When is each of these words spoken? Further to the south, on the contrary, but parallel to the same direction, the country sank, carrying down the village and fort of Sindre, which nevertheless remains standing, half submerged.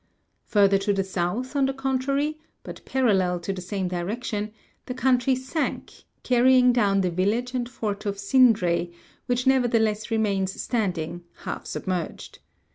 Further 0.45 0.79
to 0.79 0.93
the 0.93 1.03
south, 1.03 1.55
on 1.55 1.67
the 1.67 1.75
contrary, 1.75 2.39
but 2.63 2.83
parallel 2.85 3.39
to 3.41 3.53
the 3.53 3.61
same 3.61 3.87
direction, 3.87 4.51
the 4.87 4.95
country 4.95 5.35
sank, 5.35 6.05
carrying 6.23 6.73
down 6.73 7.01
the 7.01 7.11
village 7.11 7.53
and 7.53 7.69
fort 7.69 8.07
of 8.07 8.17
Sindre, 8.17 8.91
which 9.27 9.45
nevertheless 9.45 10.09
remains 10.09 10.59
standing, 10.59 11.23
half 11.45 11.67
submerged. 11.67 12.39